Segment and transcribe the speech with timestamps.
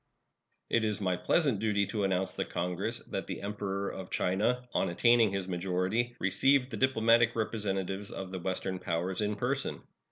[0.71, 4.89] It is my pleasant duty to announce to Congress that the Emperor of China, on
[4.89, 9.83] attaining his majority, received the diplomatic representatives of the Western powers in person.